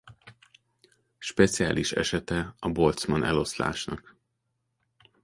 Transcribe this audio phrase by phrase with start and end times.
[1.17, 4.17] Speciális esete a Boltzmann-eloszlásnak.